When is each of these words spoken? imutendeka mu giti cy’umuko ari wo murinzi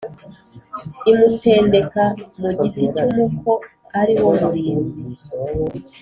imutendeka 1.11 2.03
mu 2.39 2.49
giti 2.59 2.83
cy’umuko 2.95 3.51
ari 3.99 4.13
wo 4.23 4.31
murinzi 4.41 4.99